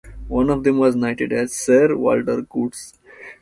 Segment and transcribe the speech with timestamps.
[0.29, 2.95] One of them was knighted as Sir Walter Coutts.